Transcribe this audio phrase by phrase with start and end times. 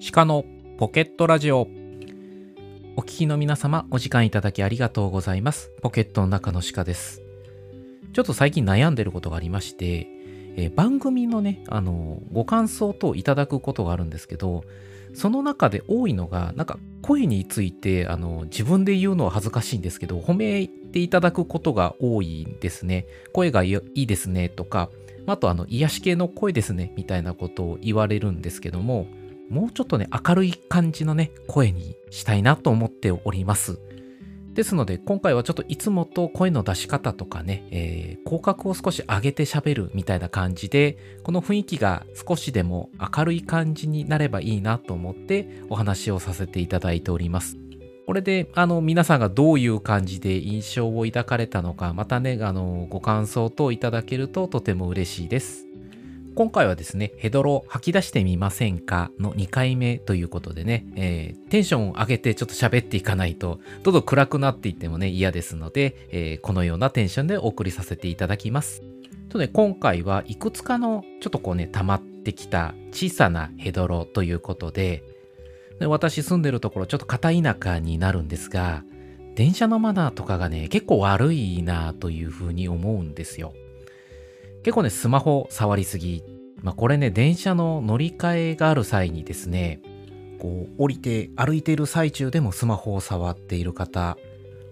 [0.00, 0.44] 鹿の
[0.78, 1.66] ポケットラジオ。
[2.96, 5.72] お聞きの皆様お時間いただきありがとうございます。
[5.82, 7.20] ポケットの中の鹿です。
[8.12, 10.06] ちょっと最近悩んでることがありまして
[10.56, 14.62] え番組のねあのご感想等いただくことがあるんですけど
[15.14, 23.06] その中で多いのがなんか声についてあの自分で言うのは恥ずかしいんですけど褒めていただくことが多いんですね。
[23.32, 24.90] 声がいいですねとか
[25.26, 29.06] あとあの癒し系の声ですねみたいなことを言われるんですけども
[29.48, 33.78] もうちょっとね明るい感じのね声にしたいなと思っております。
[34.58, 47.56] ですので今回はちょっといつもと声の出し方とかね、えー、口角を少し上げて喋るみたいな感じでこの雰囲気が少しでも明るい感じになればいいなと思ってお話をさせていただいております。
[48.04, 55.67] これであの皆さんがどういう感じで印象を抱かれたのかまたねあのご感想等いただけるととても嬉しいです。
[56.38, 68.84] 今回はですね、ヘドロ吐き出してみませんかの2回目ということでね、えー、テンションを上げてちょっと喋っていかないと、どんどん暗くなっていってもね、嫌ですので、えー、このようなテンションでお送りさせていただきます。
[69.30, 75.02] とね、今回はいくつかのちょっとこうね、溜まってきた小さなヘドロということで、
[75.80, 78.84] で私住んでるところちょっと片田舎になるんですが、
[79.34, 83.54] 電車のマナーとかがね、結構悪いなというふうに思うんですよ。
[84.62, 86.22] 結構ね、スマホ触りすぎ。
[86.62, 89.80] まあ、これね、電車の乗り換えがある際にですね、
[90.38, 94.18] こう、降りて歩いている最中でもスマホを触っている方、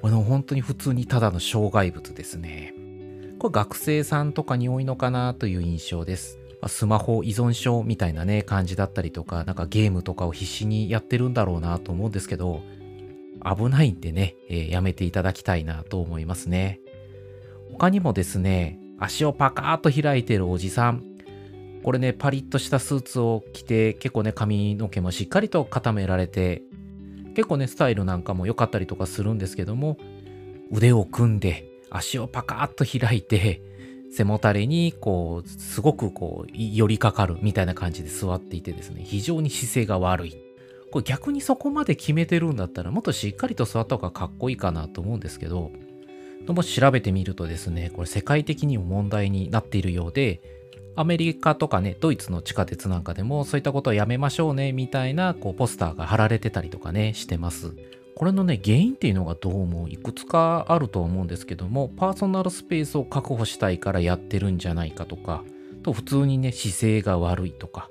[0.00, 2.74] これ本当に普通にただの障害物ですね。
[3.38, 6.38] これ学生さんとかに多いのかなという印象です。
[6.68, 12.62] スマホ依存症みたいなね、感じだったりとか、なんかゲームとかを必死にやってるんだろうなと思うんですけど、
[13.44, 16.80] 危ないんでね、えー、やめていただきたいなと思いますね。
[17.72, 21.04] 他にもですね、足をパカーッと開いてるおじさん。
[21.82, 26.62] これね、パリッとしたスーツを着て、結構ね、髪の毛もしっかりと固められて、
[27.34, 29.96] 結構ね、スタイルなんかも良かったりとかするんですけども、
[30.70, 33.62] 腕を組んで、足をパカッと開いて、
[34.12, 40.36] 背もたれに、こう、すごくこう、寄りかかるみたいな感じで座っていてですね、非常に姿勢が悪い。
[40.92, 45.72] これ逆にそこまで決めてるんだったら、もっとしっかりと座った方がかっこいいかなと思うんですけど、
[46.46, 50.61] も調べてみるとですね、これ世界的にも問題になっているようで、
[50.94, 57.74] アメリカとかね、ドイツの地下鉄なんかでもそういったことをやめましょうね、みたいなこうポスターが貼られてたりとかね、してます。
[58.14, 65.42] これのね、原因っていうのがどうもいくつかあると思うんですけども、パーソナルスペースを確保したいからやってるんじゃないかとか、
[65.82, 67.88] と普通にね、姿勢が悪いとか、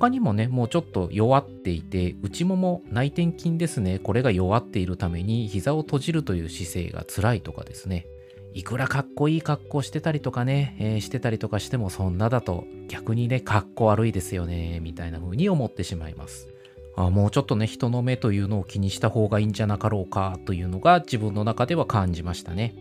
[0.00, 8.06] 他にもね、もうちょっと弱っていて、内もも内転筋ですね、これが弱っているために膝を閉じるという姿勢が辛いとかですね、
[8.54, 16.48] いくらかっこいい格好してたりとかね、えー、してたりとかしてもそんなだと逆にね、かっこ悪いですよね、みたいな風に思ってしまいます。
[16.96, 22.76] あもうちょっとね、人の目というのを気にした方がいいんじゃなかろうかというのが自分の中では感じましたね。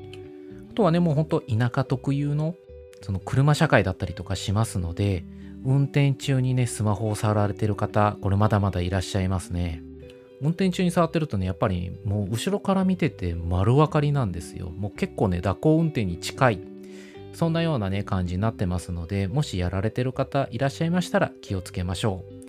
[0.70, 2.56] あとはね、もうほんと田舎特有の
[3.02, 5.26] その車社会だったりとかしますので、
[5.66, 9.82] 運転中にね、スマホを触られてる方、これまだまだいらっしゃいますね。
[10.42, 14.70] 運転中に触ってるとね、やっぱりもう後ろから見てて丸分かりなんですよ。
[14.70, 16.60] もう結構ね、蛇行運転に近い。
[17.34, 22.44] そんなようなね、感じになってますので、もしやられてる方いらっしゃいましたら気をつけましょう。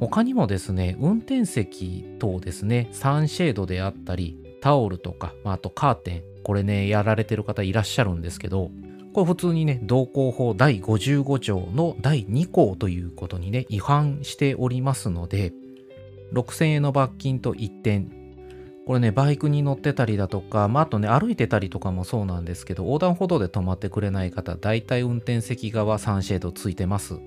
[0.00, 8.70] 他にもですね、運転席等ですね、サンシェードであったり、タオルとか、まあ、あとカーテン、これね、やられてる方いらっしゃるんですけど、
[9.12, 15.52] これ普通にね、道交法第55条の第2項ということにね、違反しておりますので、
[16.32, 18.20] 6000円の罰金と1点。
[18.86, 27.20] これね、バイクに乗ってたりだとか、まあ、あとね、歩いてたりとかもそうなんですけど、横断歩道で止まってくれない方、大体運転席側サンシェードついてます。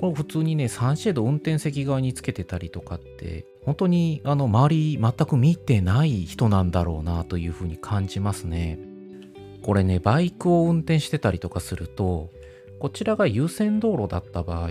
[0.00, 8.78] これ普通にね、サンシェード運転席側につけてたりとかって、本当にあの周り全く見てない人なんだろうなというふうに感じますね。
[9.62, 12.30] これね、バイクを運転してたりとかすると、
[12.78, 14.70] こちらが優先道路だった場合、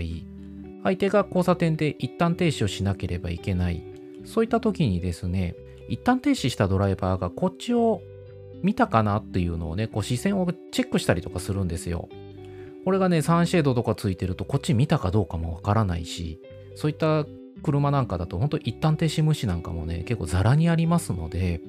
[0.82, 3.82] 相手が交差点で一旦停止をしなければいけない。
[4.24, 5.54] そういった時にですね、
[5.88, 8.00] 一旦停止したドライバーがこっちを
[8.62, 12.08] 見たかなっていうのをね、こう視線をチェックしたりとかするんですよ。
[12.84, 16.40] これがね、サンシェードとかついてるとこっち見たかどうかもわからないし、
[16.74, 17.26] そういった
[17.62, 21.60] 車なんかだと本当一旦停止無視なんかもね、結構ザラにありますので、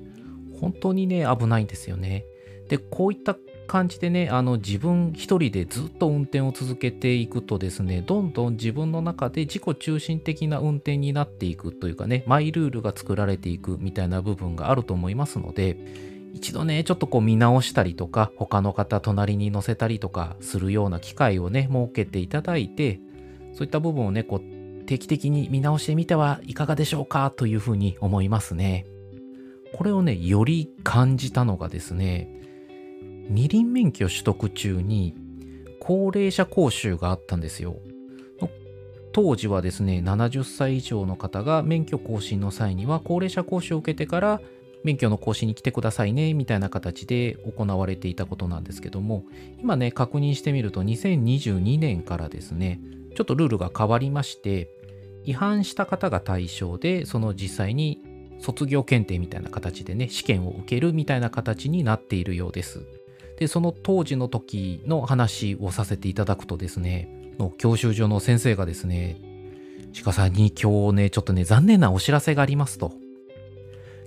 [0.60, 2.26] 本当にね、危ないんですよね。
[2.70, 3.36] で、こういった
[3.72, 15.78] 感じでね、あの自分一人でずっと運転を続けていくとですね、どんどん自分の中で自己中心的な運転になっていくというかね、マイルールが作られていくみたいな部分があると思いますので、
[16.34, 23.00] 一度ね、ちょっとこう見直したりとか、他の方隣に乗せたりとかするような機会をね、設けていただいて、
[23.54, 28.86] そういった部分をね、こう定期的に見直してみてはいかがでしょうかというふうに思いますね。
[29.78, 32.42] これをね、より感じたのがですね、
[33.30, 35.16] 二輪免許取得中に
[35.80, 37.78] 高齢者講習があったんですよ。
[39.14, 44.42] 当時はですね、70歳以上の方が免許更新の際には高齢者講習を受けてから
[44.84, 49.26] 免許の更新に来てくださいねみたいな形で行われていたことなんですけども
[49.60, 52.80] 今ね確認してみると2022年からですね
[53.16, 54.70] ちょっとルールが変わりまして
[55.26, 58.02] 違反した方が対象でその実際に
[58.40, 62.88] 卒業検定みたいな形でね試験を受けるみたいな形になっているようです
[63.42, 69.20] でその当時の時の話をさせていただくとですねの教習所の先生がですね
[70.04, 72.94] 鹿さんに今日ねちょっとね残念なお知らせがありますと。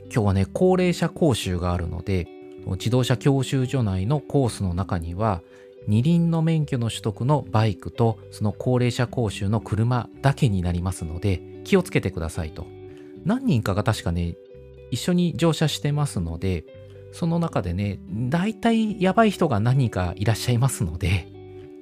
[0.04, 2.28] 今日はね高齢者講習があるので
[2.64, 5.42] 自動車教習所内のコースの中には
[5.88, 12.68] 二輪の免許の取得のバイクとその高齢者講習の車だけになりますので気をつけてくださいと。
[13.24, 14.36] 何人かが確かね
[14.92, 16.83] 一緒に乗車してますので
[17.14, 21.28] その中でね大体やばい人が何人かいらっしゃいますので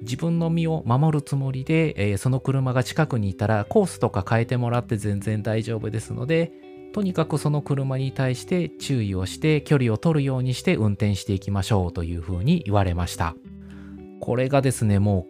[0.01, 6.51] 自分の身を守るつもりで、えー、その車が近くにいたらコースとか変えてもらって全然大丈夫ですので
[6.93, 13.35] とにかくその車に対して注意をして距離を取るようにして運転していきましょうというふうに言われました。
[14.21, 15.25] これがですねも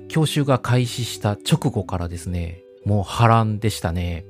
[0.00, 4.24] う教習が開始した直後からですねもう波乱でしたね。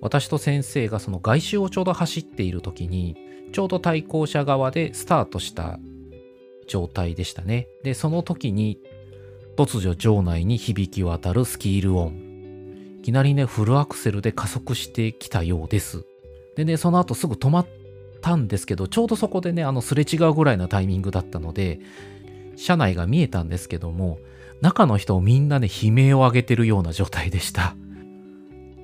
[0.00, 3.16] 私と先生がその外周をちょうど走っている時に
[3.52, 5.78] ちょうど対向車側でスタートした
[6.66, 8.78] 状態でしたねでその時に
[9.56, 12.30] 突如場内に響き渡るスキール音
[13.00, 16.04] いきなりね、フルアクセルで加速してきたようです。
[16.54, 17.66] でね、その後すぐ止まっ
[18.20, 21.80] たんですけど、ちょうどそこでね、あのすれ違うぐらいのタイミングだったので、
[22.56, 24.18] 車内が見えたんですけども、
[24.60, 27.74] 中の人をみんなね、悲鳴を上げてるような状態でした。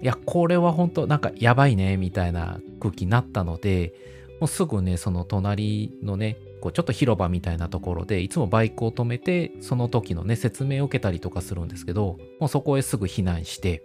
[0.01, 3.93] いや、これは本当なんかやばいね、みたいな空気になったので、
[4.41, 13.83] もうすぐね、その隣のね、こうちょっと広場みたいなところでいつもバイクを止めてその時のね説明を受けたりとかするんですけどもうそこへすぐ避難して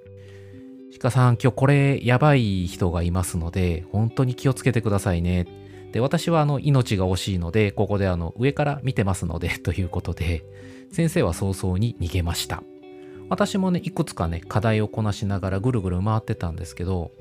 [1.02, 5.48] 鹿さん、今日これやばい人がいますので、本当に気をつけてくださいね。
[5.92, 10.44] で、私はあの命が惜しいので、ここであの上から見てますので、 ということで、
[10.92, 12.64] 先生は早々に逃げました。
[13.30, 17.12] 私もね、いくつかね、課題をこなしながらぐるぐる回ってたんですけど、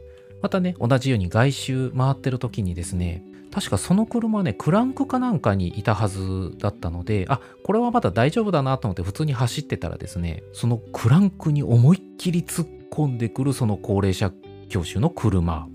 [0.42, 14.32] またね、同じように外周回ってる時にですね、確かその車ね、クランクかなんかにいたはずだったので、あ、これはまだ大丈夫だなと思って普通に走ってたらですね、そのクランクに思いっきり突っ込んでくるその高齢者
[14.68, 15.68] 教習の車。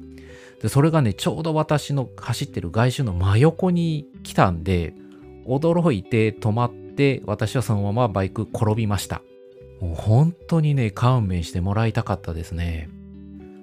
[0.61, 4.93] でそれがねちょうど私の走ってる外周の真横に来たんで
[5.45, 9.21] 驚いて止まって私はそのままバイク転びました。
[9.81, 12.89] もう本当にね勘弁してもらいたかったですね。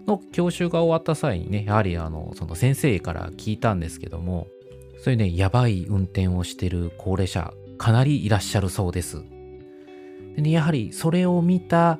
[0.07, 4.47] の教習が終わった際にねやはりあのその先生から聞いたんですけども
[5.03, 9.25] そういうねやばい運転をしてる高齢者かなりいらっしゃるそうです。
[10.37, 11.99] で、ね、やはりそれを見た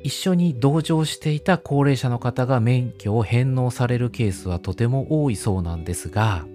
[0.00, 6.46] 一緒に同乗していた高齢者の方が免許を返納されるケースはとても多いそうなんですが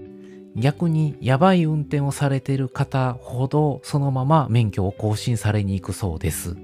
[0.55, 6.55] 逆にやばい運転をされている方ほどそのまま免許を更新されに行くそうです。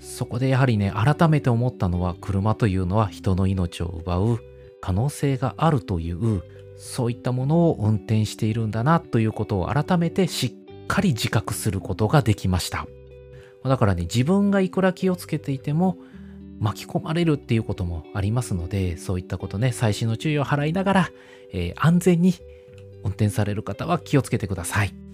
[0.00, 4.38] そこでやはりね改めて思ったのは車というのは人の命を奪う
[4.80, 6.42] 可能性があるという
[6.76, 12.86] そういったものを運転しているんだなということを改めてしっかり自覚することができました
[13.64, 15.96] だからね、自分がいくら気をつけていても、
[16.60, 21.10] 巻き込まれるっていうこともありますので、そういったことね、細心の注意を払いながら、
[21.52, 22.34] えー、安全に
[23.04, 25.07] 運転される方は気をつけてください。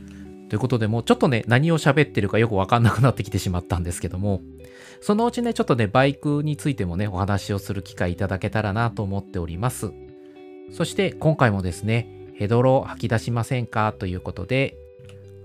[0.55, 4.41] ということで、もうちょっとね、何を喋ってるかよくわかんなくなってきてしまったんですけども、
[5.01, 9.91] そのうちね、ちょっとね、バイクについてもね、お話をする機会いただけたらなと思っております。
[10.71, 14.77] そして、今回もですね、ヘドロ吐き出しませんかということで、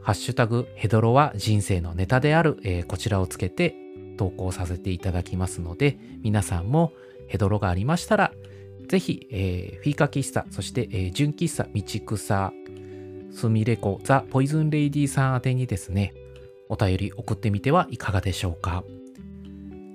[0.03, 3.75] ハッシュタグヘドロは人生のネタである、えー、こちらをつけて
[4.15, 6.93] 投稿させていただきますので、皆さんも
[7.25, 8.31] ヘドロがありましたら、
[8.87, 12.53] ぜひ、えー、フィーカ喫茶、そして、えー、純喫茶道草、
[13.31, 16.13] すみれこザ・ポイズンレイディさん宛てにですね、
[16.67, 18.83] お便り送ってみてはいかがでしょうか。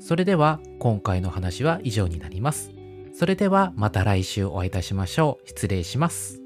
[0.00, 2.72] それでは今回の話は以上になります。
[3.14, 5.48] それではまた来週お会いいたしましょう。
[5.48, 6.43] 失礼します。